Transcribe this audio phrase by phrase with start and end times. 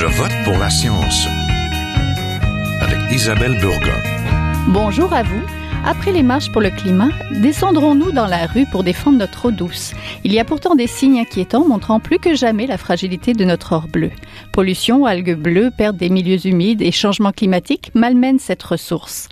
[0.00, 1.28] Je vote pour la science
[2.80, 4.00] avec Isabelle Burgon.
[4.68, 5.42] Bonjour à vous.
[5.84, 9.92] Après les marches pour le climat, descendrons-nous dans la rue pour défendre notre eau douce?
[10.24, 13.72] Il y a pourtant des signes inquiétants montrant plus que jamais la fragilité de notre
[13.74, 14.10] or bleu.
[14.54, 19.28] Pollution, algues bleues, perte des milieux humides et changement climatique malmènent cette ressource.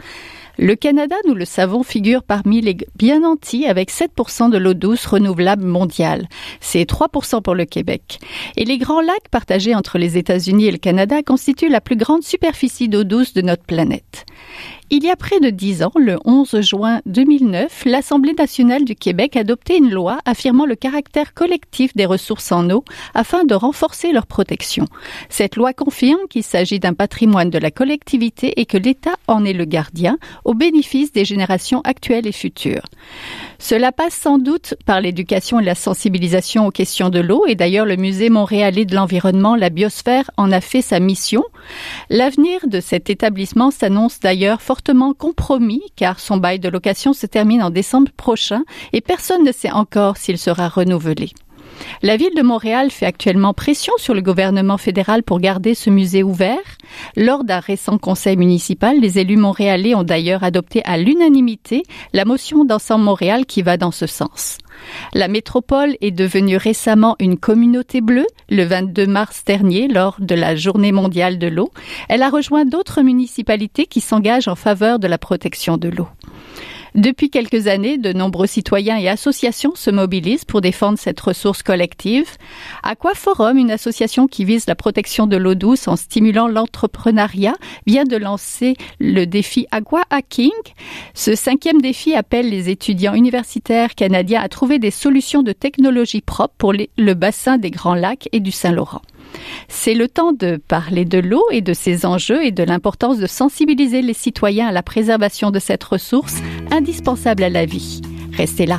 [0.60, 5.06] Le Canada, nous le savons, figure parmi les bien nantis avec 7% de l'eau douce
[5.06, 6.28] renouvelable mondiale.
[6.60, 8.18] C'est 3% pour le Québec.
[8.56, 12.24] Et les grands lacs partagés entre les États-Unis et le Canada constituent la plus grande
[12.24, 14.26] superficie d'eau douce de notre planète.
[14.90, 19.36] Il y a près de dix ans, le 11 juin 2009, l'Assemblée nationale du Québec
[19.36, 24.26] adoptait une loi affirmant le caractère collectif des ressources en eau afin de renforcer leur
[24.26, 24.86] protection.
[25.28, 29.52] Cette loi confirme qu'il s'agit d'un patrimoine de la collectivité et que l'État en est
[29.52, 30.16] le gardien
[30.46, 32.86] au bénéfice des générations actuelles et futures.
[33.60, 37.86] Cela passe sans doute par l'éducation et la sensibilisation aux questions de l'eau et d'ailleurs
[37.86, 41.42] le musée montréalais de l'environnement, la biosphère, en a fait sa mission.
[42.08, 47.62] L'avenir de cet établissement s'annonce d'ailleurs fortement compromis car son bail de location se termine
[47.62, 51.30] en décembre prochain et personne ne sait encore s'il sera renouvelé.
[52.02, 56.22] La ville de Montréal fait actuellement pression sur le gouvernement fédéral pour garder ce musée
[56.22, 56.58] ouvert.
[57.16, 62.64] Lors d'un récent conseil municipal, les élus montréalais ont d'ailleurs adopté à l'unanimité la motion
[62.64, 64.58] d'ensemble Montréal qui va dans ce sens.
[65.12, 70.54] La métropole est devenue récemment une communauté bleue le 22 mars dernier lors de la
[70.54, 71.70] Journée mondiale de l'eau.
[72.08, 76.08] Elle a rejoint d'autres municipalités qui s'engagent en faveur de la protection de l'eau.
[76.94, 82.28] Depuis quelques années, de nombreux citoyens et associations se mobilisent pour défendre cette ressource collective.
[82.82, 87.54] Aquaforum, une association qui vise la protection de l'eau douce en stimulant l'entrepreneuriat,
[87.86, 90.50] vient de lancer le défi Aqua Hacking.
[91.14, 96.54] Ce cinquième défi appelle les étudiants universitaires canadiens à trouver des solutions de technologie propre
[96.58, 99.02] pour le bassin des Grands Lacs et du Saint-Laurent.
[99.68, 103.26] C'est le temps de parler de l'eau et de ses enjeux et de l'importance de
[103.26, 106.36] sensibiliser les citoyens à la préservation de cette ressource
[106.70, 108.00] indispensable à la vie.
[108.32, 108.78] Restez là.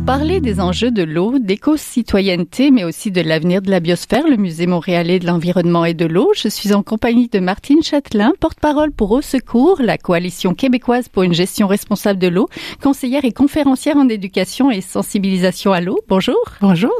[0.00, 4.66] Parler des enjeux de l'eau, d'éco-citoyenneté, mais aussi de l'avenir de la biosphère, le musée
[4.66, 9.10] montréalais de l'environnement et de l'eau, je suis en compagnie de Martine Châtelain, porte-parole pour
[9.12, 12.48] Au Secours, la coalition québécoise pour une gestion responsable de l'eau,
[12.82, 15.98] conseillère et conférencière en éducation et sensibilisation à l'eau.
[16.08, 16.42] Bonjour.
[16.60, 16.94] Bonjour.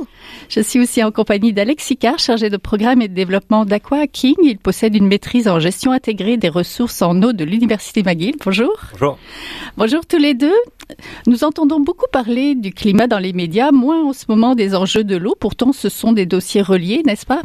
[0.49, 4.37] Je suis aussi en compagnie d'Alex Sicard, chargé de programme et de développement d'Aqua King.
[4.43, 8.37] Il possède une maîtrise en gestion intégrée des ressources en eau de l'Université McGill.
[8.45, 8.73] Bonjour.
[8.93, 9.19] Bonjour.
[9.77, 10.55] Bonjour tous les deux.
[11.27, 15.05] Nous entendons beaucoup parler du climat dans les médias, moins en ce moment des enjeux
[15.05, 15.35] de l'eau.
[15.39, 17.43] Pourtant, ce sont des dossiers reliés, n'est-ce pas,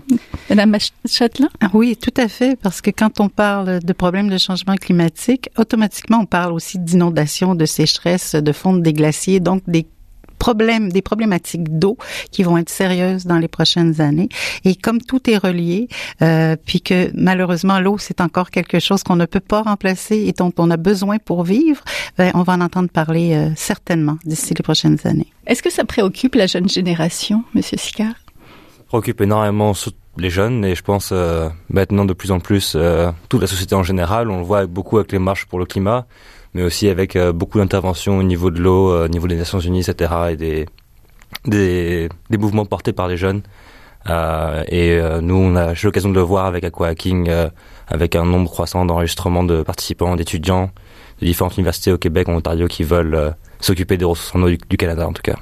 [0.49, 1.49] Madame Châtelain?
[1.61, 5.49] Ah oui, tout à fait, parce que quand on parle de problèmes de changement climatique,
[5.57, 9.85] automatiquement, on parle aussi d'inondations, de sécheresse, de fonte des glaciers, donc des
[10.39, 11.97] problèmes, des problématiques d'eau
[12.31, 14.29] qui vont être sérieuses dans les prochaines années.
[14.65, 15.87] Et comme tout est relié,
[16.21, 20.33] euh, puis que malheureusement l'eau c'est encore quelque chose qu'on ne peut pas remplacer et
[20.33, 21.83] dont on a besoin pour vivre,
[22.17, 25.31] ben, on va en entendre parler euh, certainement d'ici les prochaines années.
[25.45, 28.15] Est-ce que ça préoccupe la jeune génération, Monsieur Sicard?
[28.77, 29.73] Ça préoccupe énormément
[30.17, 33.75] les jeunes et je pense euh, maintenant de plus en plus euh, toute la société
[33.75, 34.29] en général.
[34.29, 36.07] On le voit beaucoup avec les marches pour le climat
[36.53, 39.59] mais aussi avec euh, beaucoup d'interventions au niveau de l'eau, euh, au niveau des Nations
[39.59, 40.65] Unies, etc., et des,
[41.45, 43.41] des, des mouvements portés par les jeunes.
[44.09, 47.29] Euh, et euh, nous, on a eu l'occasion de le voir avec Aqua Hacking,
[47.87, 50.71] avec un nombre croissant d'enregistrements de participants, d'étudiants
[51.21, 54.77] de différentes universités au Québec, en Ontario, qui veulent s'occuper des ressources en eau du
[54.77, 55.35] Canada, en tout cas.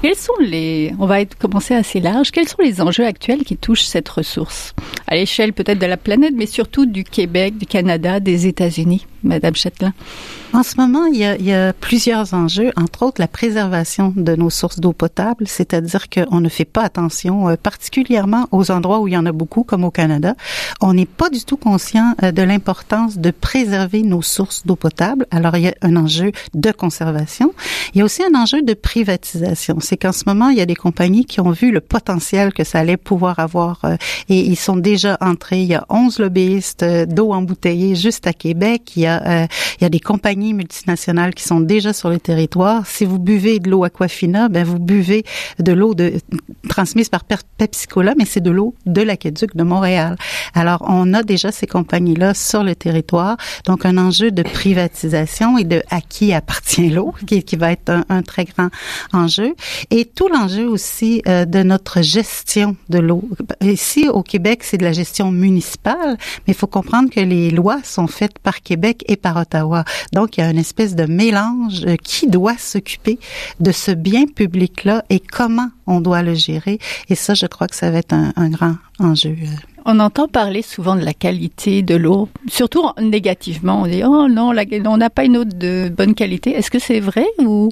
[0.00, 3.82] Quels sont les, on va commencer assez large, quels sont les enjeux actuels qui touchent
[3.82, 4.72] cette ressource?
[5.08, 9.56] À l'échelle peut-être de la planète, mais surtout du Québec, du Canada, des États-Unis, Madame
[9.56, 9.92] Châtelain.
[10.54, 14.14] En ce moment, il y, a, il y a plusieurs enjeux, entre autres la préservation
[14.16, 19.00] de nos sources d'eau potable, c'est-à-dire qu'on ne fait pas attention, euh, particulièrement aux endroits
[19.00, 20.34] où il y en a beaucoup, comme au Canada.
[20.80, 25.26] On n'est pas du tout conscient euh, de l'importance de préserver nos sources d'eau potable.
[25.30, 27.52] Alors, il y a un enjeu de conservation.
[27.92, 29.78] Il y a aussi un enjeu de privatisation.
[29.80, 32.64] C'est qu'en ce moment, il y a des compagnies qui ont vu le potentiel que
[32.64, 33.96] ça allait pouvoir avoir euh,
[34.30, 35.60] et ils sont déjà entrés.
[35.60, 38.92] Il y a 11 lobbyistes d'eau embouteillée juste à Québec.
[38.96, 42.86] Il y a, il y a des compagnies multinationales qui sont déjà sur le territoire.
[42.86, 45.24] Si vous buvez de l'eau Aquafina, ben vous buvez
[45.58, 46.14] de l'eau de
[46.68, 50.16] transmise par Pepsi-Cola, mais c'est de l'eau de l'aqueduc de Montréal.
[50.54, 53.36] Alors, on a déjà ces compagnies-là sur le territoire.
[53.66, 58.04] Donc, un enjeu de privatisation et de à qui appartient l'eau, qui, qui, va être
[58.08, 58.68] un, très grand
[59.12, 59.54] enjeu.
[59.90, 63.28] Et tout l'enjeu aussi euh, de notre gestion de l'eau.
[63.60, 67.80] Ici, au Québec, c'est de la gestion municipale, mais il faut comprendre que les lois
[67.82, 69.84] sont faites par Québec et par Ottawa.
[70.12, 71.84] Donc, il y a une espèce de mélange.
[71.86, 73.18] Euh, qui doit s'occuper
[73.60, 76.78] de ce bien public-là et comment on doit le gérer?
[77.08, 79.30] Et ça, je crois que ça va être un, un grand enjeu.
[79.30, 79.46] Euh.
[79.84, 83.82] On entend parler souvent de la qualité de l'eau, surtout négativement.
[83.82, 84.52] On dit oh non,
[84.86, 86.50] on n'a pas une eau de bonne qualité.
[86.50, 87.70] Est-ce que c'est vrai ou?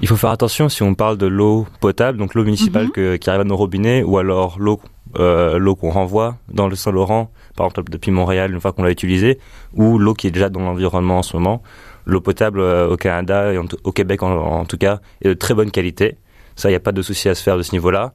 [0.00, 3.18] Il faut faire attention si on parle de l'eau potable, donc l'eau municipale mhm.
[3.18, 4.80] qui arrive à nos robinets, ou alors l'eau
[5.18, 8.90] euh, l'eau qu'on renvoie dans le Saint-Laurent, par exemple depuis Montréal une fois qu'on l'a
[8.90, 9.38] utilisée,
[9.74, 11.62] ou l'eau qui est déjà dans l'environnement en ce moment.
[12.04, 15.70] L'eau potable euh, au Canada et au Québec en, tout cas est de très bonne
[15.70, 16.16] qualité.
[16.56, 18.12] Ça, il n'y a pas de souci à se faire de ce niveau-là.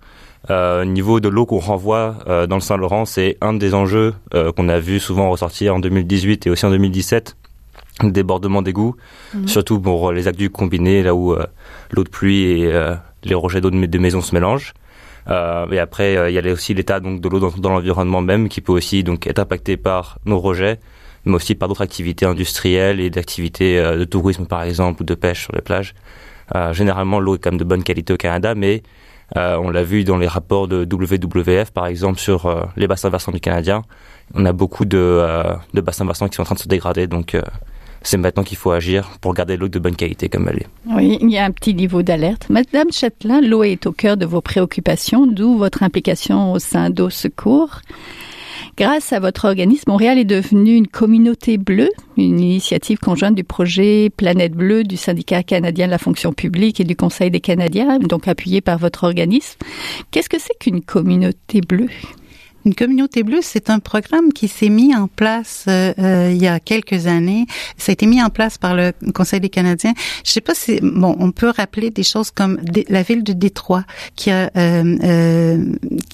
[0.50, 4.52] Euh, niveau de l'eau qu'on renvoie euh, dans le Saint-Laurent, c'est un des enjeux euh,
[4.52, 7.36] qu'on a vu souvent ressortir en 2018 et aussi en 2017
[8.04, 8.96] débordement d'égouts,
[9.34, 9.48] mhm.
[9.48, 11.36] surtout pour les aqueducs combinés, là où
[11.90, 12.72] l'eau de pluie et
[13.24, 14.76] les rejets d'eau de, maisons se mélangent.
[15.30, 18.62] Et après, il y a aussi l'état donc de l'eau dans, dans l'environnement même, qui
[18.62, 20.80] peut aussi donc être impacté par nos rejets,
[21.26, 25.44] mais aussi par d'autres activités industrielles et d'activités de tourisme par exemple ou de pêche
[25.44, 25.94] sur les plages.
[26.72, 28.84] généralement, l'eau est quand même de bonne qualité au Canada, mais
[29.36, 33.10] euh, on l'a vu dans les rapports de WWF, par exemple, sur euh, les bassins
[33.10, 33.82] versants du Canadien.
[34.34, 37.08] On a beaucoup de, euh, de bassins versants qui sont en train de se dégrader,
[37.08, 37.36] donc
[38.08, 40.68] c'est maintenant qu'il faut agir pour garder l'eau de bonne qualité comme elle est.
[40.86, 42.48] Oui, il y a un petit niveau d'alerte.
[42.50, 47.10] Madame Châtelain, l'eau est au cœur de vos préoccupations, d'où votre implication au sein d'eau
[47.10, 47.82] secours.
[48.78, 54.10] Grâce à votre organisme, Montréal est devenu une communauté bleue, une initiative conjointe du projet
[54.16, 58.30] Planète Bleue du syndicat canadien de la fonction publique et du Conseil des Canadiens, donc
[58.30, 59.60] appuyé par votre organisme.
[60.12, 61.90] Qu'est-ce que c'est qu'une communauté bleue?
[62.68, 66.48] Une communauté bleue, c'est un programme qui s'est mis en place euh, euh, il y
[66.48, 67.46] a quelques années.
[67.78, 69.94] Ça a été mis en place par le Conseil des Canadiens.
[70.26, 72.60] Je sais pas si bon, on peut rappeler des choses comme
[72.90, 73.86] la ville de Détroit
[74.18, 75.64] qui a euh,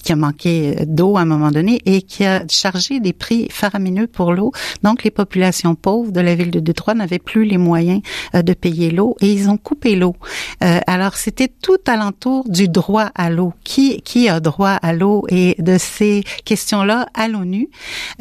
[0.00, 4.06] qui a manqué d'eau à un moment donné et qui a chargé des prix faramineux
[4.06, 4.52] pour l'eau.
[4.84, 8.00] Donc les populations pauvres de la ville de Détroit n'avaient plus les moyens
[8.32, 10.14] de payer l'eau et ils ont coupé l'eau.
[10.60, 13.52] alors c'était tout alentour du droit à l'eau.
[13.64, 17.68] Qui qui a droit à l'eau et de ces question-là à l'ONU.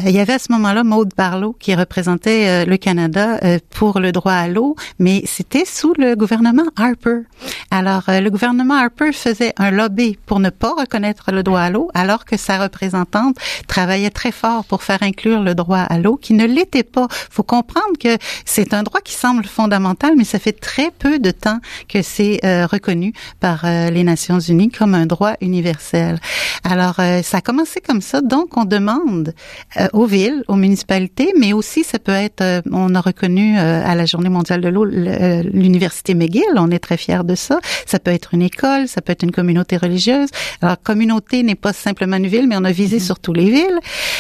[0.02, 3.60] Euh, il y avait à ce moment-là Maude Barlow qui représentait euh, le Canada euh,
[3.70, 7.22] pour le droit à l'eau, mais c'était sous le gouvernement Harper.
[7.70, 11.90] Alors, le gouvernement Harper faisait un lobby pour ne pas reconnaître le droit à l'eau,
[11.94, 13.36] alors que sa représentante
[13.68, 17.08] travaillait très fort pour faire inclure le droit à l'eau, qui ne l'était pas.
[17.10, 21.32] faut comprendre que c'est un droit qui semble fondamental, mais ça fait très peu de
[21.32, 21.60] temps
[21.90, 26.20] que c'est reconnu par les Nations Unies comme un droit universel.
[26.64, 29.34] Alors, ça a commencé comme ça donc, on demande
[29.80, 33.84] euh, aux villes, aux municipalités, mais aussi ça peut être, euh, on a reconnu euh,
[33.86, 37.60] à la Journée mondiale de l'eau l'université McGill, on est très fiers de ça.
[37.86, 40.30] Ça peut être une école, ça peut être une communauté religieuse.
[40.62, 43.06] Alors, communauté n'est pas simplement une ville, mais on a visé mm-hmm.
[43.06, 43.80] sur toutes les villes.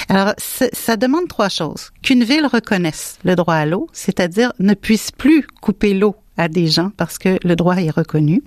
[0.09, 1.91] Alors, ça demande trois choses.
[2.01, 6.67] Qu'une ville reconnaisse le droit à l'eau, c'est-à-dire ne puisse plus couper l'eau à des
[6.67, 8.41] gens parce que le droit est reconnu.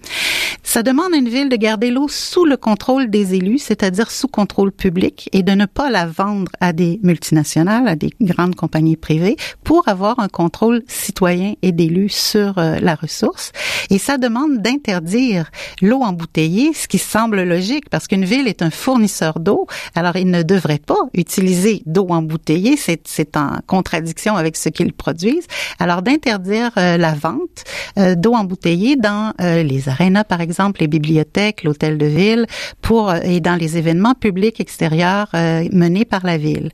[0.68, 4.26] Ça demande à une ville de garder l'eau sous le contrôle des élus, c'est-à-dire sous
[4.26, 8.96] contrôle public, et de ne pas la vendre à des multinationales, à des grandes compagnies
[8.96, 13.52] privées, pour avoir un contrôle citoyen et d'élus sur euh, la ressource.
[13.90, 18.70] Et ça demande d'interdire l'eau embouteillée, ce qui semble logique, parce qu'une ville est un
[18.70, 24.68] fournisseur d'eau, alors il ne devrait pas utiliser d'eau embouteillée, c'est en contradiction avec ce
[24.68, 25.46] qu'ils produisent.
[25.78, 27.64] Alors d'interdire euh, la vente
[27.99, 32.46] euh, d'eau embouteillée dans les arénas, par exemple, exemple les bibliothèques, l'hôtel de ville,
[32.80, 36.70] pour euh, et dans les événements publics extérieurs euh, menés par la ville.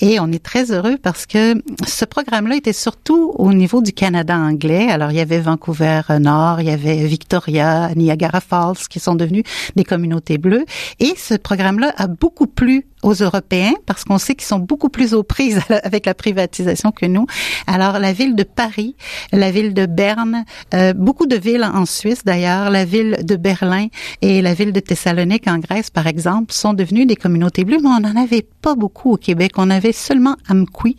[0.00, 1.54] Et on est très heureux parce que
[1.86, 4.88] ce programme-là était surtout au niveau du Canada anglais.
[4.90, 9.44] Alors il y avait Vancouver Nord, il y avait Victoria, Niagara Falls qui sont devenus
[9.76, 10.64] des communautés bleues.
[11.00, 15.14] Et ce programme-là a beaucoup plu aux Européens parce qu'on sait qu'ils sont beaucoup plus
[15.14, 17.26] aux prises avec la privatisation que nous.
[17.66, 18.96] Alors la ville de Paris,
[19.32, 23.88] la ville de Berne, euh, beaucoup de villes en Suisse d'ailleurs, la ville de Berlin
[24.22, 27.88] et la ville de Thessalonique en Grèce, par exemple, sont devenues des communautés bleues, mais
[27.88, 29.52] on n'en avait pas beaucoup au Québec.
[29.56, 30.96] On avait seulement Amqui,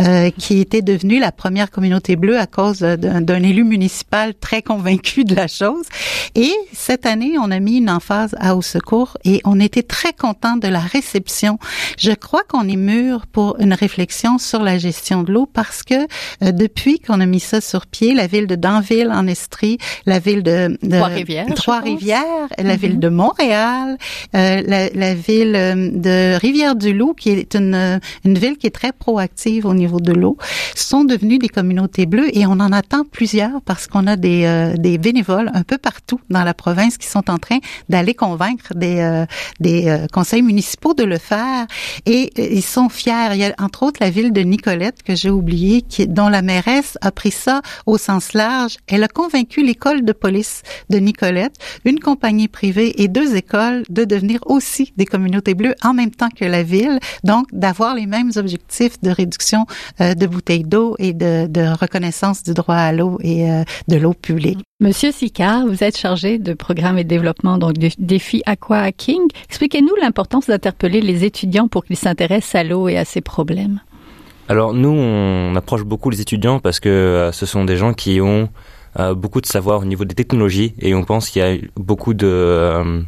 [0.00, 5.24] euh, qui était devenue la première communauté bleue à cause d'un élu municipal très convaincu
[5.24, 5.84] de la chose.
[6.34, 10.12] Et cette année, on a mis une emphase à Au Secours et on était très
[10.12, 11.58] content de la réception.
[11.98, 15.94] Je crois qu'on est mûr pour une réflexion sur la gestion de l'eau parce que
[16.42, 20.18] euh, depuis qu'on a mis ça sur pied, la ville de Danville en Estrie, la
[20.18, 23.98] ville de, Trois-Rivières, Trois-Rivières, la ville de Montréal,
[24.34, 28.92] euh, la, la, ville euh, de Rivière-du-Loup, qui est une, une ville qui est très
[28.92, 30.36] proactive au niveau de l'eau,
[30.74, 34.74] sont devenues des communautés bleues et on en attend plusieurs parce qu'on a des, euh,
[34.76, 37.58] des bénévoles un peu partout dans la province qui sont en train
[37.88, 39.24] d'aller convaincre des,
[39.60, 41.66] des conseils municipaux de le faire
[42.04, 43.32] et ils sont fiers.
[43.32, 46.42] Il y a entre autres la ville de Nicolette que j'ai oublié, qui, dont la
[46.42, 48.76] mairesse a pris ça au sens large.
[48.86, 51.45] Elle a convaincu l'école de police de Nicolette,
[51.84, 56.28] une compagnie privée et deux écoles de devenir aussi des communautés bleues en même temps
[56.28, 59.66] que la ville, donc d'avoir les mêmes objectifs de réduction
[60.00, 63.96] euh, de bouteilles d'eau et de, de, reconnaissance du droit à l'eau et euh, de
[63.96, 64.60] l'eau publique.
[64.80, 69.22] Monsieur Sicard, vous êtes chargé de programme et développement donc du défi Aqua Hacking.
[69.48, 73.80] Expliquez-nous l'importance d'interpeller les étudiants pour qu'ils s'intéressent à l'eau et à ses problèmes.
[74.48, 78.20] Alors nous, on approche beaucoup les étudiants parce que euh, ce sont des gens qui
[78.20, 78.75] ont euh,
[79.14, 82.26] beaucoup de savoir au niveau des technologies et on pense qu'il y a beaucoup de
[82.26, 83.02] euh,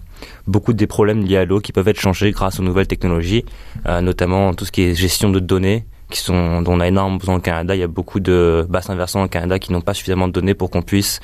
[0.46, 3.44] beaucoup des problèmes liés à l'eau qui peuvent être changés grâce aux nouvelles technologies,
[3.86, 7.36] notamment tout ce qui est gestion de données qui sont dont on a énormément besoin
[7.36, 7.74] au Canada.
[7.76, 10.54] Il y a beaucoup de bassins versants au Canada qui n'ont pas suffisamment de données
[10.54, 11.20] pour qu'on puisse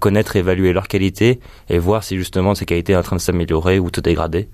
[0.00, 3.20] connaître et évaluer leur qualité et voir si justement ces qualités sont en train de
[3.20, 4.48] s'améliorer ou de dégrader.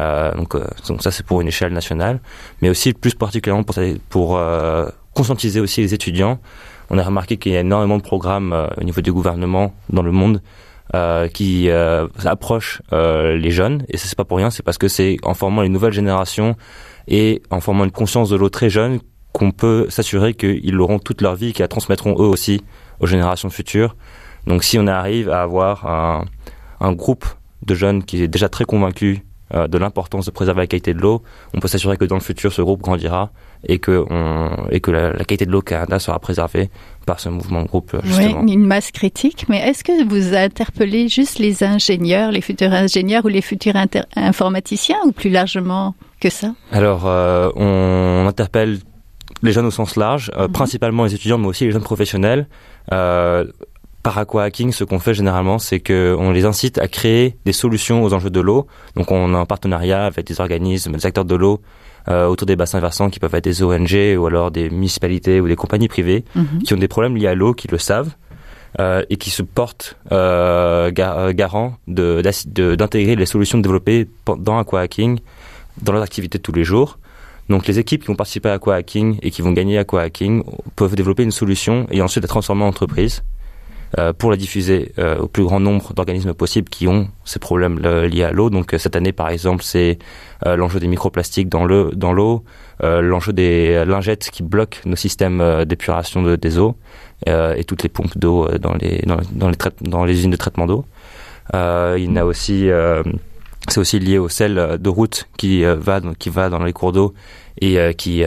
[0.00, 2.20] Euh, donc, euh, donc, ça c'est pour une échelle nationale,
[2.60, 3.76] mais aussi plus particulièrement pour,
[4.08, 6.40] pour euh, conscientiser aussi les étudiants.
[6.90, 10.12] On a remarqué qu'il y a énormément de programmes au niveau du gouvernement dans le
[10.12, 10.42] monde
[11.34, 11.70] qui
[12.24, 15.68] approchent les jeunes, et c'est pas pour rien, c'est parce que c'est en formant les
[15.68, 16.56] nouvelles générations
[17.06, 19.00] et en formant une conscience de l'eau très jeune
[19.32, 22.62] qu'on peut s'assurer qu'ils l'auront toute leur vie et qu'ils la transmettront eux aussi
[23.00, 23.96] aux générations futures.
[24.46, 26.24] Donc si on arrive à avoir un,
[26.80, 27.26] un groupe
[27.64, 31.00] de jeunes qui est déjà très convaincu euh, de l'importance de préserver la qualité de
[31.00, 31.22] l'eau,
[31.54, 33.30] on peut s'assurer que dans le futur, ce groupe grandira
[33.66, 36.70] et que, on, et que la, qualité de l'eau au Canada sera préservée
[37.06, 37.96] par ce mouvement de groupe.
[38.04, 38.42] Justement.
[38.42, 39.46] Oui, une masse critique.
[39.48, 43.76] Mais est-ce que vous interpellez juste les ingénieurs, les futurs ingénieurs ou les futurs
[44.16, 46.52] informaticiens ou plus largement que ça?
[46.72, 48.78] Alors, euh, on interpelle
[49.42, 50.52] les jeunes au sens large, euh, mhm.
[50.52, 52.46] principalement les étudiants, mais aussi les jeunes professionnels.
[52.92, 53.44] Euh,
[54.08, 58.14] par aqua-hacking, ce qu'on fait généralement, c'est qu'on les incite à créer des solutions aux
[58.14, 58.66] enjeux de l'eau.
[58.96, 61.60] Donc on a un partenariat avec des organismes, des acteurs de l'eau
[62.08, 65.46] euh, autour des bassins versants qui peuvent être des ONG ou alors des municipalités ou
[65.46, 66.62] des compagnies privées mhm.
[66.64, 68.12] qui ont des problèmes liés à l'eau, qui le savent.
[68.80, 75.18] Euh, et qui se portent euh, garant d'intégrer les solutions développées dans aqua-hacking
[75.82, 76.98] dans leurs activités de tous les jours.
[77.48, 80.44] Donc les équipes qui vont participer à aqua-hacking et qui vont gagner aqua-hacking
[80.76, 83.22] peuvent développer une solution et ensuite la transformer en entreprise.
[83.96, 87.78] Euh, pour la diffuser euh, au plus grand nombre d'organismes possibles qui ont ces problèmes
[87.78, 88.50] liés à l'eau.
[88.50, 89.98] Donc euh, cette année, par exemple, c'est
[90.44, 92.44] l'enjeu des microplastiques dans l'eau, dans l'eau,
[92.80, 96.76] l'enjeu des lingettes qui bloquent nos systèmes d'épuration de, des eaux
[97.26, 100.66] et toutes les pompes d'eau dans les dans, dans les dans les usines de traitement
[100.66, 100.84] d'eau.
[101.52, 102.68] il y a aussi
[103.68, 107.14] c'est aussi lié au sel de route qui va qui va dans les cours d'eau
[107.60, 108.22] et qui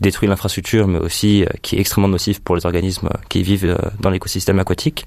[0.00, 3.90] détruit l'infrastructure, mais aussi euh, qui est extrêmement nocif pour les organismes qui vivent euh,
[4.00, 5.06] dans l'écosystème aquatique.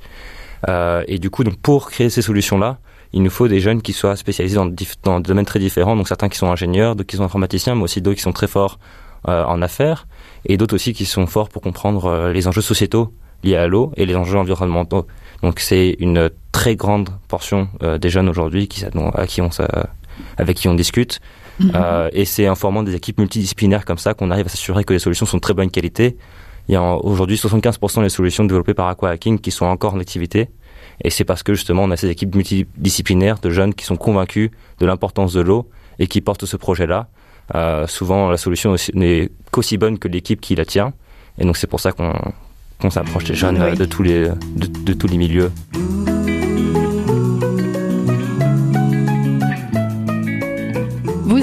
[0.68, 2.80] Euh, et du coup, donc pour créer ces solutions-là,
[3.14, 4.70] il nous faut des jeunes qui soient spécialisés dans,
[5.04, 5.96] dans des domaines très différents.
[5.96, 8.48] Donc certains qui sont ingénieurs, d'autres qui sont informaticiens, mais aussi d'autres qui sont très
[8.48, 8.80] forts
[9.24, 10.08] en affaires,
[10.46, 13.14] et d'autres aussi qui sont forts pour comprendre les enjeux sociétaux
[13.44, 15.06] liés à l'eau et les enjeux environnementaux.
[15.42, 19.50] Donc c'est une très grande portion des jeunes aujourd'hui qui, à qui on,
[20.38, 21.20] avec qui on discute,
[21.60, 21.72] Mhm.
[21.76, 24.94] Euh, et c'est en formant des équipes multidisciplinaires comme ça qu'on arrive à s'assurer que
[24.94, 26.18] les solutions sont de très bonne qualité.
[26.68, 30.00] Il y a aujourd'hui 75% des solutions développées par Aqua Hacking qui sont encore en
[30.00, 30.50] activité.
[31.04, 34.52] Et c'est parce que justement on a ces équipes multidisciplinaires de jeunes qui sont convaincus
[34.80, 35.70] de l'importance de l'eau
[36.00, 37.08] et qui portent ce projet-là.
[37.56, 40.94] Euh, souvent la solution n'est qu'aussi bonne que l'équipe qui la tient.
[41.40, 45.08] Et donc c'est pour ça qu'on s'approche des jeunes de tous les de, de tous
[45.08, 45.52] les milieux.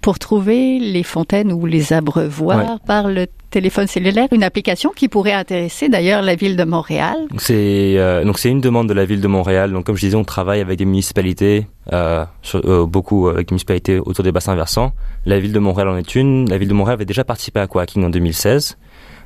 [0.00, 5.32] pour trouver les fontaines ou les abreuvoirs par le téléphone cellulaire, une application qui pourrait
[5.32, 7.16] intéresser d'ailleurs la ville de Montréal.
[7.38, 9.72] C'est euh, donc c'est une demande de la ville de Montréal.
[9.72, 12.24] Donc comme je disais, on travaille avec des municipalités, euh,
[12.54, 14.92] euh, beaucoup avec des municipalités autour des bassins versants.
[15.26, 16.48] La ville de Montréal en est une.
[16.48, 18.78] La ville de Montréal avait déjà participé à Quacking en 2016.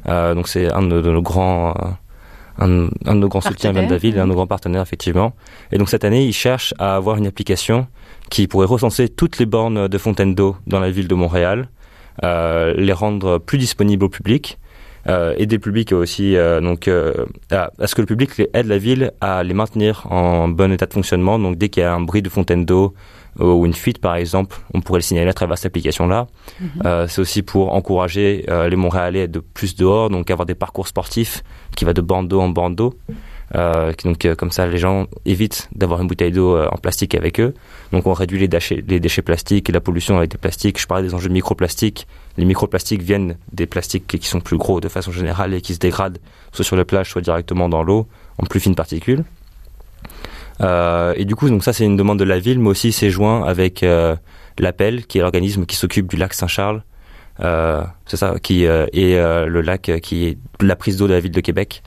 [0.07, 1.75] donc c'est un de, nos grands
[2.59, 4.83] un, un, de nos grands soutiens vient de la ville, un de nos grands partenaires
[4.83, 5.35] effectivement.
[5.71, 7.87] Et donc cette année, ils cherchent à avoir une application
[8.31, 11.69] qui pourrait recenser toutes les bornes de fontaines d'eau dans la ville de Montréal
[12.25, 14.59] euh, les rendre plus disponibles au public.
[15.09, 18.79] Euh, aider le public aussi euh, donc euh, à, ce que le public aide la
[18.79, 21.39] ville à les maintenir en bon état de fonctionnement.
[21.39, 22.95] Donc dès qu'il y a un bruit de fontaine d'eau
[23.39, 26.27] ou une fuite par exemple, on pourrait le signaler à travers cette application-là.
[26.59, 27.07] Mhm.
[27.07, 30.89] c'est aussi pour encourager les Montréalais à être de plus dehors, donc avoir des parcours
[30.89, 31.45] sportifs
[31.77, 32.95] qui va de bandeau en bandeau.
[33.55, 37.15] Euh, donc euh, comme ça, les gens évitent d'avoir une bouteille d'eau euh, en plastique
[37.15, 37.55] avec eux.
[37.93, 40.81] Donc on réduit les déchets, les déchets plastiques et la pollution avec des plastiques.
[40.81, 42.07] Je parlais des enjeux de microplastiques.
[42.37, 45.79] Les microplastiques viennent des plastiques qui sont plus gros de façon générale et qui se
[45.79, 46.19] dégradent
[46.53, 49.25] soit sur la plage, soit directement dans l'eau en plus fines particules.
[50.61, 53.11] Euh, et du coup, donc ça c'est une demande de la ville, mais aussi c'est
[53.11, 54.17] joint avec euh,
[54.59, 56.83] l'Appel, qui est l'organisme qui s'occupe du lac Saint-Charles.
[57.41, 61.33] Euh, c'est ça, qui est le lac qui est la prise d'eau de la ville
[61.33, 61.83] de Québec.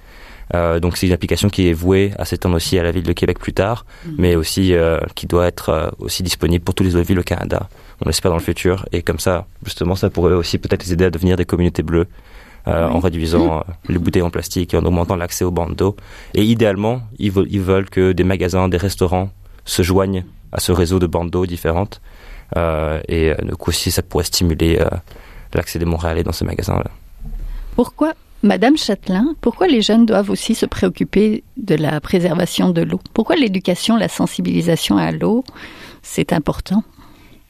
[0.56, 3.14] Euh, donc c'est une application qui est vouée à s'étendre aussi à la ville de
[3.14, 4.12] Québec plus tard, mm.
[4.18, 7.24] mais aussi euh, qui doit être euh, aussi disponible pour toutes les autres villes au
[7.24, 7.70] Canada.
[8.02, 8.86] On l'espère dans le futur.
[8.92, 12.08] Et comme ça, justement, ça pourrait aussi peut-être les aider à devenir des communautés bleues.
[12.66, 15.96] en réduisant les bouteilles en plastique et en augmentant l'accès aux bandes d'eau.
[16.34, 19.30] Et idéalement, ils, veulent, ils veulent que des magasins, des restaurants
[19.66, 22.00] se joignent à ce réseau de bandes d'eau différentes.
[22.56, 24.80] et du coup aussi, ça pourrait stimuler
[25.54, 26.92] l'accès des Montréalais dans ces magasins-là.
[27.76, 33.02] Pourquoi Madame Châtelain, pourquoi les jeunes doivent aussi se préoccuper de la préservation de l'eau?
[33.14, 35.44] Pourquoi l'éducation, la sensibilisation à l'eau,
[36.04, 36.84] c'est important?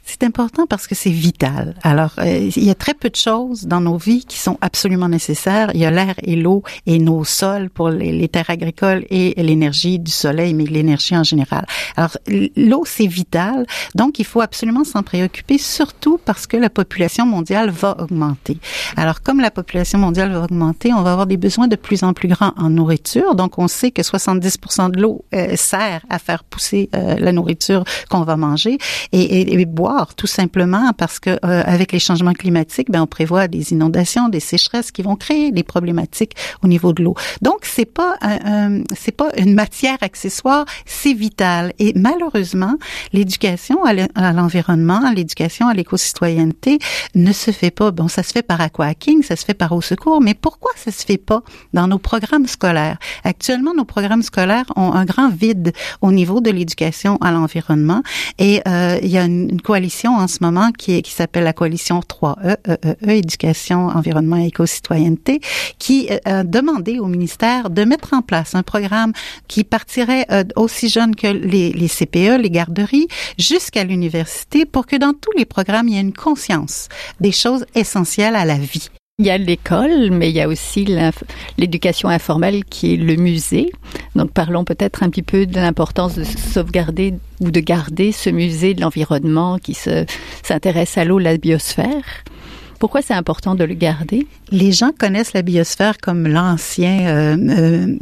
[0.09, 1.75] C'est important parce que c'est vital.
[1.83, 5.07] Alors, euh, il y a très peu de choses dans nos vies qui sont absolument
[5.07, 5.69] nécessaires.
[5.75, 9.99] Il y a l'air et l'eau et nos sols pour les, terres agricoles et l'énergie
[9.99, 11.65] du soleil, mais l'énergie en général.
[11.95, 13.67] Alors, l'eau, c'est vital.
[13.93, 18.57] Donc, il faut absolument s'en préoccuper, surtout parce que la population mondiale va augmenter.
[18.97, 22.13] Alors, comme la population mondiale va augmenter, on va avoir des besoins de plus en
[22.13, 23.35] plus grands en nourriture.
[23.35, 27.83] Donc, on sait que 70% de l'eau euh, sert à faire pousser euh, la nourriture
[28.09, 28.79] qu'on va manger
[29.11, 33.07] et, et, et boire tout simplement parce que euh, avec les changements climatiques, ben on
[33.07, 37.15] prévoit des inondations, des sécheresses qui vont créer des problématiques au niveau de l'eau.
[37.41, 38.15] Donc c'est pas
[38.95, 41.73] c'est pas une matière accessoire, c'est vital.
[41.79, 42.75] Et malheureusement,
[43.13, 46.79] l'éducation à l'environnement, l'éducation à l'éco-citoyenneté
[47.15, 47.91] ne se fait pas.
[47.91, 50.91] Bon, ça se fait par aquaking, ça se fait par au secours, mais pourquoi ça
[50.91, 51.41] se fait pas
[51.73, 52.97] dans nos programmes scolaires?
[53.23, 58.01] Actuellement, nos programmes scolaires ont un grand vide au niveau de l'éducation à l'environnement
[58.37, 61.53] et euh, il y a une, une coalition en ce moment qui, qui s'appelle la
[61.53, 65.41] coalition 3E, e, e, e, éducation, environnement et éco-citoyenneté,
[65.77, 69.13] qui euh, a demandé au ministère de mettre en place un programme
[69.47, 75.13] qui partirait euh, aussi jeune que les CPE, les garderies, jusqu'à l'université pour que dans
[75.13, 76.87] tous les programmes, il y ait une conscience
[77.19, 78.89] des choses essentielles à la vie.
[79.19, 80.87] Il y a l'école, mais il y a aussi
[81.57, 83.69] l'éducation informelle qui est le musée.
[84.15, 88.73] Donc parlons peut-être un petit peu de l'importance de sauvegarder ou de garder ce musée
[88.73, 89.75] de l'environnement qui
[90.43, 92.23] s'intéresse à l'eau, la biosphère.
[92.79, 94.25] Pourquoi c'est important de le garder?
[94.51, 97.97] Les gens connaissent la biosphère comme l'ancien euh, euh,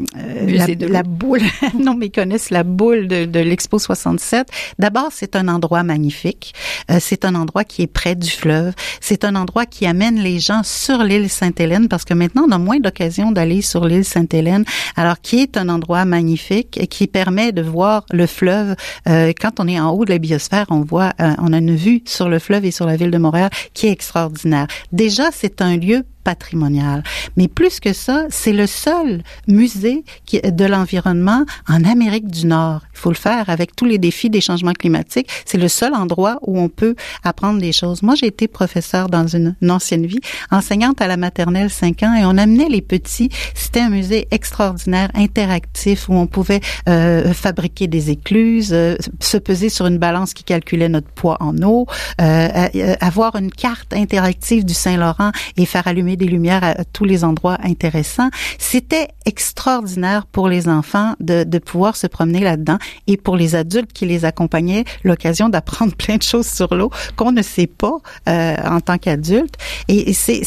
[0.47, 1.41] la, la, boule.
[1.79, 4.47] non, mais ils connaissent la boule de, de l'Expo 67.
[4.79, 6.53] D'abord, c'est un endroit magnifique.
[6.91, 8.73] Euh, c'est un endroit qui est près du fleuve.
[9.01, 12.57] C'est un endroit qui amène les gens sur l'île Sainte-Hélène parce que maintenant, on a
[12.57, 14.63] moins d'occasion d'aller sur l'île Sainte-Hélène.
[14.95, 18.75] Alors, qui est un endroit magnifique et qui permet de voir le fleuve.
[19.07, 21.75] Euh, quand on est en haut de la biosphère, on voit, euh, on a une
[21.75, 24.66] vue sur le fleuve et sur la ville de Montréal qui est extraordinaire.
[24.91, 27.03] Déjà, c'est un lieu patrimonial.
[27.37, 32.81] Mais plus que ça, c'est le seul musée de l'environnement en Amérique du Nord.
[32.93, 35.29] Il faut le faire avec tous les défis des changements climatiques.
[35.45, 38.03] C'est le seul endroit où on peut apprendre des choses.
[38.03, 40.19] Moi, j'ai été professeur dans une, ancienne vie,
[40.51, 43.29] enseignante à la maternelle 5 ans, et on amenait les petits.
[43.53, 46.59] C'était un musée extraordinaire, interactif, où on pouvait
[46.89, 51.55] euh, fabriquer des écluses, euh, se peser sur une balance qui calculait notre poids en
[51.61, 51.85] eau,
[52.19, 57.05] euh, euh avoir une carte interactive du Saint-Laurent et faire allumer des lumières à, tous
[57.05, 58.29] les endroits intéressants.
[58.57, 62.77] C'était extraordinaire pour les enfants de, pouvoir se promener là-dedans
[63.07, 67.31] et pour les adultes qui les accompagnaient, l'occasion d'apprendre plein de choses sur l'eau qu'on
[67.31, 67.97] ne sait pas
[68.29, 69.55] euh, en tant qu'adulte.
[69.87, 70.43] Et c'est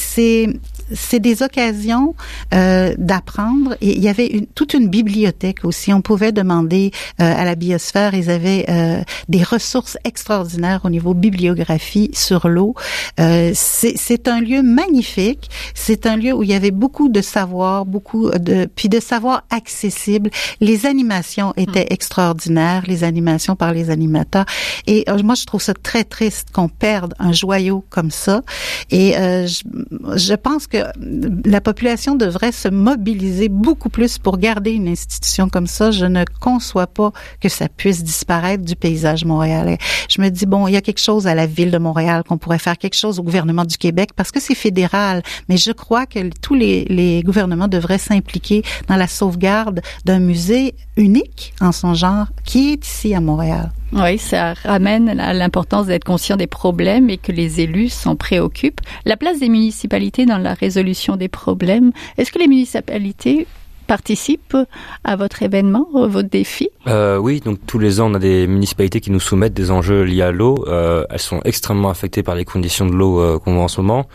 [0.92, 2.14] c'est des occasions
[2.54, 3.76] euh, d'apprendre.
[3.80, 5.92] Et il y avait une, toute une bibliothèque aussi.
[5.92, 8.14] On pouvait demander euh, à la biosphère.
[8.14, 12.74] Ils avaient euh, des ressources extraordinaires au niveau bibliographie sur l'eau.
[13.18, 15.50] Euh, c'est un lieu magnifique.
[15.74, 19.44] C'est un lieu où il y avait beaucoup de savoir, beaucoup de puis de savoir
[19.50, 20.30] accessible.
[20.60, 21.92] Les animations étaient mm.
[21.92, 22.84] extraordinaires.
[22.86, 24.46] Les animations par les animateurs.
[24.86, 28.42] Et euh, moi, je trouve ça très triste qu'on perde un joyau comme ça.
[28.90, 29.62] Et euh, je,
[30.16, 30.78] je pense que
[31.44, 35.90] la population devrait se mobiliser beaucoup plus pour garder une institution comme ça.
[35.90, 39.78] Je ne conçois pas que ça puisse disparaître du paysage montréalais.
[40.08, 42.38] Je me dis, bon, il y a quelque chose à la ville de Montréal qu'on
[42.38, 45.22] pourrait faire, quelque chose au gouvernement du Québec, parce que c'est fédéral.
[45.48, 50.74] Mais je crois que tous les, les gouvernements devraient s'impliquer dans la sauvegarde d'un musée
[51.00, 53.72] unique en son genre qui est ici à Montréal.
[53.92, 58.80] Oui, ça ramène à l'importance d'être conscient des problèmes et que les élus s'en préoccupent.
[59.04, 63.48] La place des municipalités dans la résolution des problèmes, est-ce que les municipalités
[63.88, 64.56] participent
[65.02, 66.68] à votre événement, à votre défi?
[66.86, 70.02] Euh, Oui, donc tous les ans, on a des municipalités qui nous soumettent des enjeux
[70.02, 70.64] liés à l'eau.
[70.68, 73.80] Euh, elles sont extrêmement affectées par les conditions de l'eau euh, qu'on voit en ce
[73.80, 74.06] moment.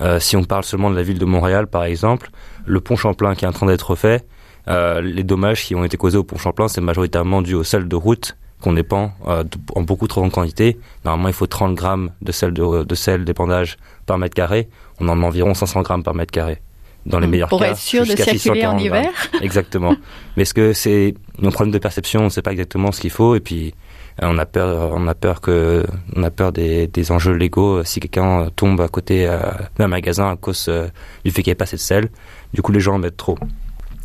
[0.00, 2.30] Euh, si on parle seulement de la ville de Montréal, par exemple,
[2.64, 4.24] le pont Champlain qui est en train d'être fait,
[4.68, 7.88] euh, les dommages qui ont été causés au pont Champlain, c'est majoritairement dû au sel
[7.88, 10.78] de route qu'on dépend euh, en beaucoup trop grande quantité.
[11.04, 14.68] Normalement, il faut 30 grammes de sel de, de sel d'épandage par mètre carré.
[15.00, 16.60] On en a environ 500 grammes par mètre carré.
[17.06, 19.10] Dans les meilleurs Pour cas, être sûr de circuler en hiver.
[19.42, 19.94] Exactement.
[20.36, 23.10] Mais est-ce que c'est un problème de perception On ne sait pas exactement ce qu'il
[23.10, 23.74] faut et puis
[24.22, 25.84] euh, on a peur, on a peur que,
[26.16, 27.84] on a peur des, des enjeux légaux.
[27.84, 29.38] Si quelqu'un tombe à côté euh,
[29.76, 30.88] d'un magasin à cause euh,
[31.24, 32.08] du fait qu'il n'y ait pas assez de sel,
[32.54, 33.36] du coup les gens en mettent trop.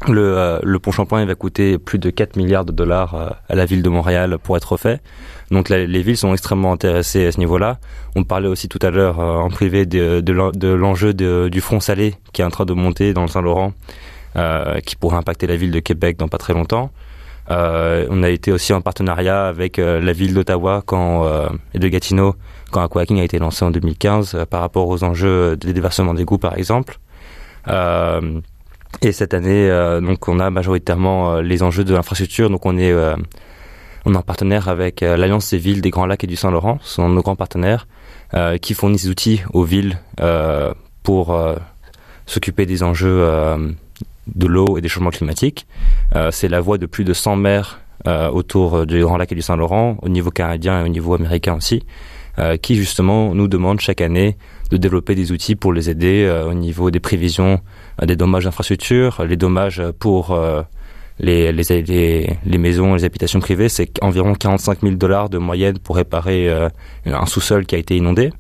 [0.07, 3.29] Le, euh, le pont Champlain il va coûter plus de 4 milliards de dollars euh,
[3.49, 5.01] à la ville de Montréal pour être fait.
[5.51, 7.79] Donc les villes sont extrêmement intéressées à ce niveau-là.
[8.15, 12.15] On parlait aussi tout à l'heure euh, en privé de, de l'enjeu du front salé
[12.33, 13.73] qui est en train de monter dans le Saint-Laurent,
[14.35, 16.91] euh, qui pourrait impacter la ville de Québec dans pas très longtemps.
[17.51, 21.27] Euh, on a été aussi en partenariat avec la ville d'Ottawa quand
[21.73, 22.35] et de Gatineau
[22.71, 26.38] quand Aquaking a été lancé en 2015 euh, par rapport aux enjeux des déversements d'égouts
[26.38, 26.99] par exemple.
[27.67, 28.39] Euh,
[29.02, 32.49] et cette année, euh, donc, on a majoritairement euh, les enjeux de l'infrastructure.
[32.49, 33.15] Donc, on est, euh,
[34.06, 36.80] on est en partenaire avec l'Alliance des villes des Grands Lacs et du Saint-Laurent.
[36.82, 37.88] Ce sont nos grands partenaires
[38.62, 39.97] qui fournissent des outils aux villes
[41.04, 41.38] pour
[42.28, 43.19] s'occuper des enjeux
[44.28, 45.67] de l'eau et des changements climatiques.
[46.32, 49.97] C'est la voie de plus de 100 maires autour du Grand Lac et du Saint-Laurent,
[50.02, 51.84] au niveau canadien et au niveau américain aussi,
[52.62, 54.38] qui justement nous demandent chaque année
[54.69, 57.60] de développer des outils pour les aider euh, au niveau des prévisions
[58.01, 60.62] euh, des dommages d'infrastructures, les dommages pour euh,
[61.19, 65.77] les, les, les, les maisons, les habitations privées, c'est environ 45 000 dollars de moyenne
[65.77, 66.69] pour réparer euh,
[67.05, 68.32] un sous-sol qui a été inondé.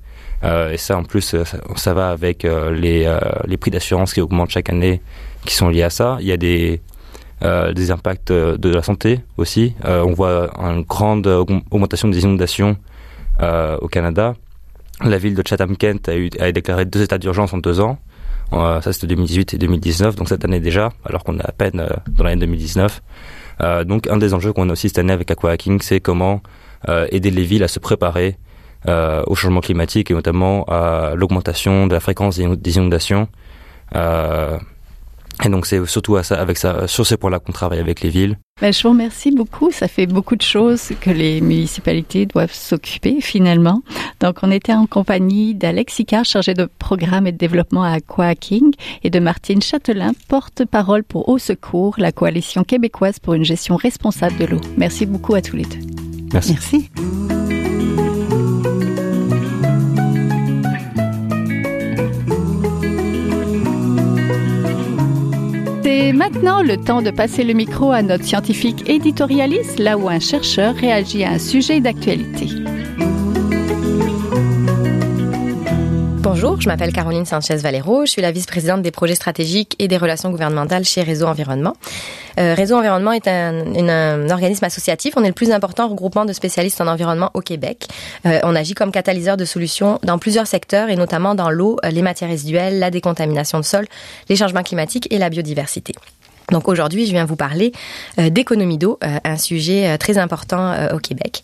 [0.43, 1.35] Euh, et ça, en plus,
[1.75, 3.13] ça, va avec euh, les,
[3.45, 5.01] les prix d'assurance qui augmentent chaque année,
[5.45, 6.17] qui sont liés à ça.
[6.21, 6.81] Il y a des,
[7.41, 9.73] des impacts de la santé aussi.
[9.83, 12.77] On voit une grande augmentation des inondations
[13.41, 14.35] au Canada.
[15.03, 17.99] La ville de Chatham-Kent a, eu, a déclaré deux états d'urgence en deux ans.
[18.53, 21.79] Euh, ça, c'était 2018 et 2019, donc cette année déjà, alors qu'on est à peine
[21.79, 23.01] euh, dans l'année 2019.
[23.61, 26.41] Euh, donc, un des enjeux qu'on a aussi cette année avec Aqua Hacking, c'est comment
[26.87, 28.37] euh, aider les villes à se préparer
[28.87, 33.27] euh, au changement climatique et notamment à l'augmentation de la fréquence des inondations.
[35.41, 38.01] Euh, et donc c'est surtout à ça, avec ça, sur ces points-là qu'on travaille avec
[38.01, 38.37] les villes.
[38.61, 39.71] Ben, je vous remercie beaucoup.
[39.71, 43.81] Ça fait beaucoup de choses que les municipalités doivent s'occuper finalement.
[44.19, 48.73] Donc on était en compagnie d'Alex Icard, chargé de programme et de développement à Aquaking,
[49.03, 54.37] et de Martine Châtelain, porte-parole pour Au Secours, la coalition québécoise pour une gestion responsable
[54.37, 54.61] de l'eau.
[54.77, 55.79] Merci beaucoup à tous les deux.
[56.33, 56.53] Merci.
[56.53, 56.89] Merci.
[65.89, 70.19] C'est maintenant le temps de passer le micro à notre scientifique éditorialiste, là où un
[70.19, 72.58] chercheur réagit à un sujet d'actualité.
[76.41, 80.29] Bonjour, je m'appelle Caroline Sanchez-Valero, je suis la vice-présidente des projets stratégiques et des relations
[80.29, 81.73] gouvernementales chez Réseau Environnement.
[82.39, 86.79] Euh, Réseau Environnement est un, organisme associatif, on est le plus important regroupement de spécialistes
[86.79, 87.89] en environnement au Québec.
[88.25, 92.01] Euh, on agit comme catalyseur de solutions dans plusieurs secteurs et notamment dans l'eau, les
[92.01, 93.85] matières résiduelles, la décontamination de sol,
[94.29, 95.93] les changements climatiques et la biodiversité.
[96.51, 97.71] Donc aujourd'hui, je viens vous parler
[98.19, 101.41] euh, d'économie d'eau, euh, un sujet euh, très important au Québec.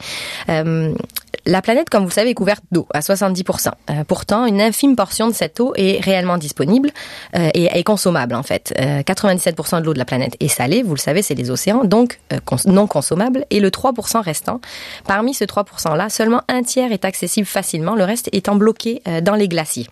[1.47, 3.67] La planète, comme vous le savez, est couverte d'eau à 70%.
[3.67, 6.89] Euh, pourtant, une infime portion de cette eau est réellement disponible
[7.35, 8.73] et est consommable en fait.
[8.79, 12.19] 97% de l'eau de la planète est salée, vous le savez, c'est les océans, donc
[12.65, 13.45] non consommable.
[13.51, 14.59] Et le 3% restant,
[15.05, 19.47] parmi ce 3%-là, seulement un tiers est accessible facilement, le reste étant bloqué dans les
[19.47, 19.87] glaciers.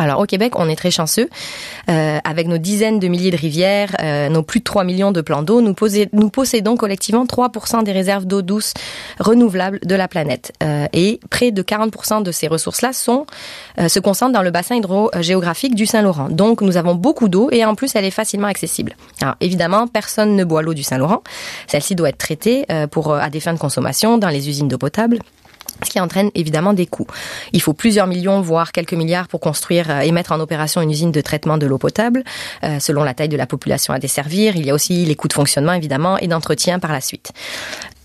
[0.00, 1.28] Alors au Québec, on est très chanceux.
[1.90, 5.20] Euh, avec nos dizaines de milliers de rivières, euh, nos plus de 3 millions de
[5.20, 8.72] plans d'eau, nous, possédons collectivement 3% des réserves d'eau douce
[9.18, 10.52] renouvelables de la planète.
[10.62, 12.92] Euh, et près de 40% de ces ressources-là
[13.78, 16.28] euh, se concentrent dans le bassin hydrogéographique du Saint-Laurent.
[16.30, 18.96] Donc nous avons beaucoup d'eau et en plus elle est facilement accessible.
[19.20, 21.22] Alors évidemment, personne ne boit l'eau du Saint-Laurent.
[21.66, 24.78] Celle-ci doit être traitée euh, pour à des fins de consommation dans les usines d'eau
[24.78, 25.18] potable
[25.84, 27.06] ce qui entraîne évidemment des coûts.
[27.52, 30.90] Il faut plusieurs millions, voire quelques milliards pour construire euh, et mettre en opération une
[30.90, 32.24] usine de traitement de l'eau potable,
[32.64, 34.56] euh, selon la taille de la population à desservir.
[34.56, 37.32] Il y a aussi les coûts de fonctionnement, évidemment, et d'entretien par la suite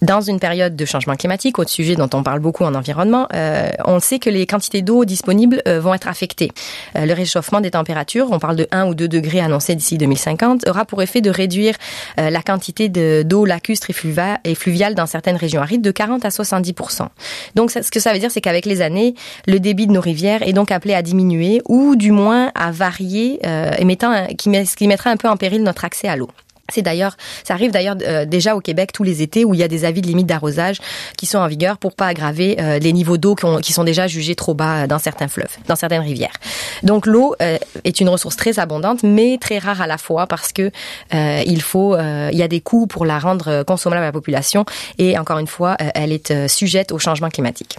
[0.01, 3.69] dans une période de changement climatique, autre sujet dont on parle beaucoup en environnement, euh,
[3.85, 6.51] on sait que les quantités d'eau disponibles euh, vont être affectées.
[6.95, 10.67] Euh, le réchauffement des températures, on parle de 1 ou 2 degrés annoncés d'ici 2050,
[10.67, 11.75] aura pour effet de réduire
[12.19, 17.07] euh, la quantité d'eau lacustre et, fluviale dans certaines régions arides de 40 à 70%
[17.55, 19.15] Donc ce que ça veut dire, c'est qu'avec les années,
[19.47, 23.39] le débit de nos rivières est donc appelé à diminuer ou du moins à varier,
[23.77, 26.29] émettant, qui, met, qui mettra un peu en péril notre accès à l'eau.
[26.73, 29.63] C'est d'ailleurs, ça arrive d'ailleurs euh, déjà au Québec tous les étés où il y
[29.63, 30.77] a des avis de limite d'arrosage
[31.15, 34.33] qui sont en vigueur pour pas aggraver euh, les niveaux d'eau qui, sont déjà jugés
[34.33, 36.33] trop bas dans certains fleuves, dans certaines rivières.
[36.81, 40.53] Donc l'eau euh, est une ressource très abondante, mais très rare à la fois parce
[40.53, 40.71] que
[41.13, 44.65] il faut, il y a des coûts pour la rendre consommable à la population
[44.97, 47.77] et encore une fois, elle est sujette au changement climatique.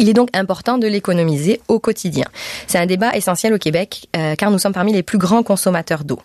[0.00, 2.24] Il est donc important de l'économiser au quotidien.
[2.66, 6.04] C'est un débat essentiel au Québec euh, car nous sommes parmi les plus grands consommateurs
[6.04, 6.18] d'eau.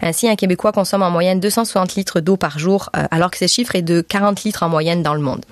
[0.00, 3.46] Ainsi, un Québécois consomme en moyenne 260 litres d'eau par jour euh, alors que ce
[3.46, 5.44] chiffre est de 40 litres en moyenne dans le monde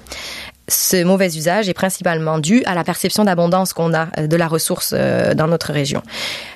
[0.69, 4.49] ce mauvais usage est principalement dû à la perception d'abondance qu'on a euh, de la
[4.49, 6.03] ressource euh, dans notre région.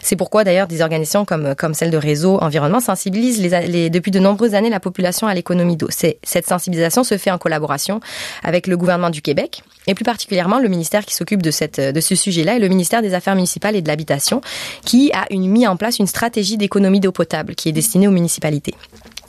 [0.03, 4.11] C'est pourquoi d'ailleurs des organisations comme, comme celle de Réseau Environnement sensibilisent les, les, depuis
[4.11, 5.89] de nombreuses années la population à l'économie d'eau.
[5.91, 8.01] Cette sensibilisation se fait en collaboration
[8.43, 11.51] avec le gouvernement du Québec et plus particulièrement le ministère qui s'occupe de,
[11.91, 14.41] de ce sujet-là et le ministère des Affaires municipales et de l'Habitation
[14.85, 18.13] qui a une, mis en place une stratégie d'économie d'eau potable qui est destinée aux
[18.13, 18.75] municipalités.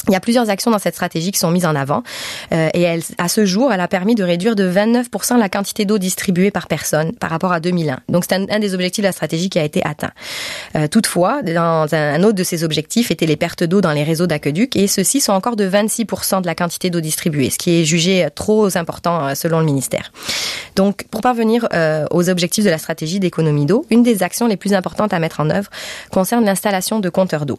[0.08, 2.04] Il y a plusieurs actions dans cette stratégie qui sont mises en avant
[2.54, 2.88] euh, et
[3.18, 6.68] à ce jour, elle a permis de réduire de 29% la quantité d'eau distribuée par
[6.68, 8.00] personne par rapport à 2001.
[8.10, 10.12] Donc c'est un, des objectifs de la stratégie qui a été atteint.
[10.76, 14.28] Euh, toutefois, dans un, autre de ces objectifs étaient les pertes d'eau dans les réseaux
[14.28, 17.86] d'aqueduc et ceux-ci sont encore de 26% de la quantité d'eau distribuée, ce qui est
[17.86, 20.12] jugé trop important euh, selon le ministère.
[20.76, 24.58] Donc pour parvenir euh, aux objectifs de la stratégie d'économie d'eau, une des actions les
[24.58, 25.70] plus importantes à mettre en œuvre
[26.12, 27.58] concerne l'installation de compteurs d'eau.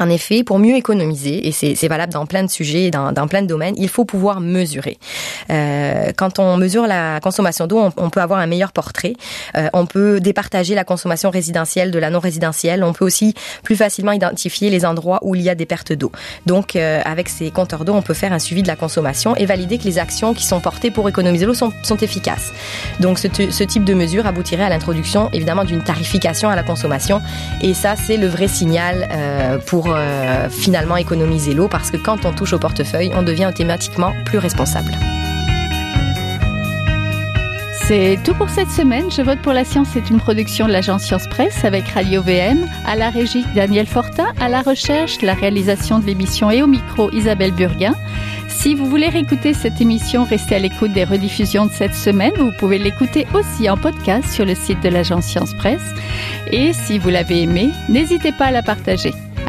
[0.00, 3.42] En effet, pour mieux économiser, et c'est valable dans plein de sujets, dans, dans plein
[3.42, 4.98] de domaines, il faut pouvoir mesurer.
[5.50, 9.14] Euh, quand on mesure la consommation d'eau, on, peut avoir un meilleur portrait.
[9.56, 12.82] Euh, on peut départager la consommation résidentielle de la non résidentielle.
[12.82, 16.10] On peut aussi plus facilement identifier les endroits où il y a des pertes d'eau.
[16.44, 19.46] Donc, euh, avec ces compteurs d'eau, on peut faire un suivi de la consommation et
[19.46, 22.52] valider que les actions qui sont portées pour économiser l'eau sont, sont, efficaces.
[22.98, 27.22] Donc, ce, ce type de mesure aboutirait à l'introduction, évidemment, d'une tarification à la consommation.
[27.62, 32.24] Et ça, c'est le vrai signal euh, pour euh, finalement économiser l'eau parce que quand
[32.24, 34.92] on touche au portefeuille, on devient automatiquement plus responsable.
[37.86, 39.10] C'est tout pour cette semaine.
[39.10, 42.66] Je vote pour la science c'est une production de l'agence Science Presse avec Radio VM,
[42.86, 47.12] à la régie Daniel Fortin, à la recherche, la réalisation de l'émission et au micro
[47.12, 47.94] Isabelle Burguin.
[48.48, 52.32] Si vous voulez réécouter cette émission, restez à l'écoute des rediffusions de cette semaine.
[52.38, 55.92] Vous pouvez l'écouter aussi en podcast sur le site de l'agence Science Presse.
[56.50, 59.12] Et si vous l'avez aimé, n'hésitez pas à la partager.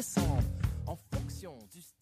[0.00, 0.49] Des milliers